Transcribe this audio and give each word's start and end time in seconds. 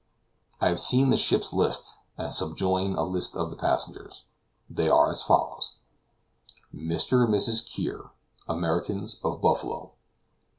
I 0.59 0.69
have 0.69 0.79
seen 0.79 1.11
the 1.11 1.15
ship's 1.15 1.53
list, 1.53 1.99
and 2.17 2.33
subjoin 2.33 2.95
a 2.95 3.03
list 3.03 3.35
of 3.37 3.51
the 3.51 3.55
passengers. 3.55 4.25
They 4.67 4.89
are 4.89 5.11
as 5.11 5.21
follows: 5.21 5.73
Mr. 6.73 7.23
and 7.25 7.31
Mrs. 7.31 7.63
Kear, 7.71 8.09
Americans, 8.47 9.19
of 9.23 9.41
Buffalo. 9.41 9.91